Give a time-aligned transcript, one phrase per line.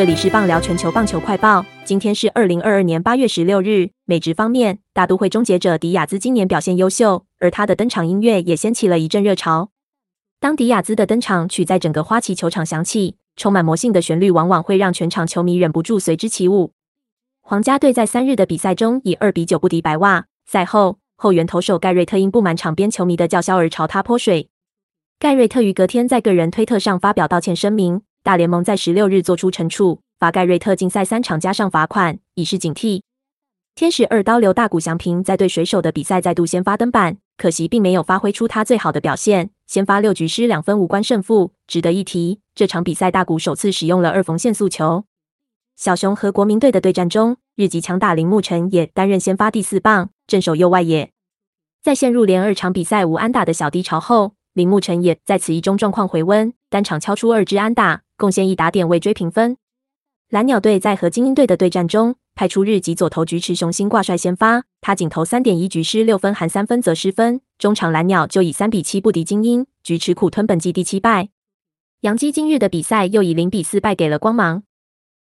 [0.00, 1.62] 这里是棒聊全球棒球快报。
[1.84, 3.90] 今天是二零二二年八月十六日。
[4.06, 9.68] 美职方面，大都会终结者迪亚兹今年表现优秀，而他的登场音乐也掀起了一阵热潮。
[10.40, 16.72] 当迪亚兹的登场曲在整个花旗球场响起，充满魔性的旋律往往会让全场球迷忍不住随之起舞。
[17.42, 20.24] 皇家队在三日的比赛中以二比九不敌白袜。
[20.46, 24.48] 赛后，后援投手盖瑞特因不满场边球迷的叫嚣而朝他泼水。
[25.18, 28.00] 盖瑞特于隔天在个人推特上发表道歉声明。
[28.22, 33.00] 大联盟在十六日做出惩处，罚盖瑞特禁赛三场，加上罚款，以示警惕。
[33.74, 41.52] 天使二刀流大谷翔平在对水手的比赛再度先发登板，可惜并没有发挥出他最好的表现，先发六局失两分，无关胜负。
[41.66, 45.04] 值得一提，这场比赛大谷首次使用了二缝线速球。
[45.76, 51.10] 小熊和国民队的对战中，日籍强打铃木诚也担任先发第四棒，镇守右外野。
[51.82, 58.02] 在陷入连二场比赛无安打的小低潮后，铃木诚也在此一中状况回温，单场敲出二支安打。
[58.20, 59.56] 贡献一打点为追平分。
[60.28, 67.40] 蓝鸟队在和精英队的对战中，派出日籍左投菊池雄心挂帅先发，他仅投三点一局失六分，含三分则失分。
[67.58, 71.30] 中场蓝鸟就以三比七不敌精英，菊池苦吞本季第七败。
[72.02, 74.64] 洋基今日的比赛又以零比四败给了光芒。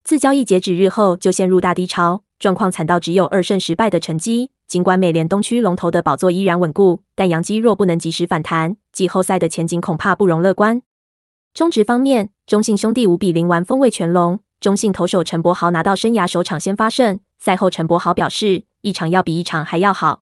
[0.05, 4.51] 自交易截止日后就陷入大低潮，状况惨到只有二胜十败的成绩。
[4.67, 10.83] 尽管美联东区龙头的宝座依然稳固，但洋基若不能及时反弹，季后赛的前景恐怕不容乐观。
[11.55, 14.41] 中职方面，中信兄弟五比零完风味全龙。
[14.59, 17.19] 中信投手陈柏豪拿到生涯首场先发胜。
[17.39, 20.19] 赛后，陈柏豪表示，一场要比一场还要好。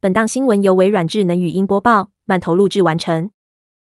[0.00, 3.32] 本档新闻由微软智能语音播报，慢投录制完成。